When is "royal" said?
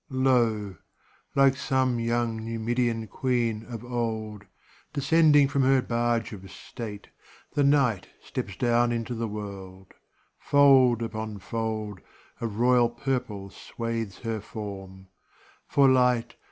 12.57-12.89